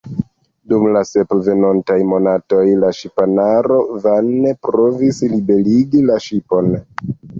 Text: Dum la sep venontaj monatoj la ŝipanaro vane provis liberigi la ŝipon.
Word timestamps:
Dum 0.71 0.83
la 0.95 1.01
sep 1.09 1.35
venontaj 1.49 1.97
monatoj 2.13 2.63
la 2.85 2.91
ŝipanaro 3.01 3.77
vane 4.07 4.55
provis 4.69 5.21
liberigi 5.35 6.03
la 6.09 6.19
ŝipon. 6.29 6.73